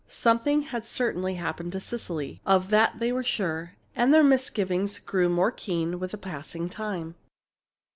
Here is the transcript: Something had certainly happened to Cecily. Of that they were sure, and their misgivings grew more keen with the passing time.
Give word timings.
Something 0.07 0.63
had 0.63 0.87
certainly 0.87 1.35
happened 1.35 1.73
to 1.73 1.79
Cecily. 1.79 2.41
Of 2.43 2.69
that 2.71 2.99
they 2.99 3.11
were 3.11 3.21
sure, 3.21 3.75
and 3.95 4.11
their 4.11 4.23
misgivings 4.23 4.97
grew 4.97 5.29
more 5.29 5.51
keen 5.51 5.99
with 5.99 6.09
the 6.09 6.17
passing 6.17 6.69
time. 6.69 7.13